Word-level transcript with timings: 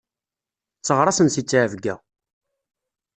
Tteɣraṣen 0.79 1.29
si 1.31 1.41
ttɛebga. 1.43 1.95